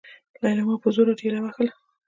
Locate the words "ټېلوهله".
1.19-1.73